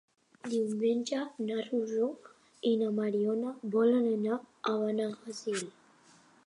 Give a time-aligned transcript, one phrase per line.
[0.53, 1.19] Diumenge
[1.49, 2.07] na Rosó
[2.71, 4.43] i na Mariona volen anar
[4.73, 5.65] a Benaguasil.